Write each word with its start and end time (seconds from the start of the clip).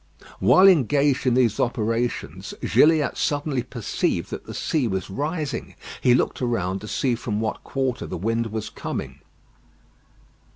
While 0.39 0.67
engaged 0.67 1.27
in 1.27 1.35
these 1.35 1.59
operations, 1.59 2.55
Gilliatt 2.63 3.17
suddenly 3.17 3.61
perceived 3.61 4.31
that 4.31 4.47
the 4.47 4.53
sea 4.55 4.87
was 4.87 5.11
rising. 5.11 5.75
He 6.01 6.15
looked 6.15 6.41
around 6.41 6.81
to 6.81 6.87
see 6.87 7.13
from 7.13 7.39
what 7.39 7.63
quarter 7.63 8.07
the 8.07 8.17
wind 8.17 8.47
was 8.51 8.71
coming. 8.71 9.19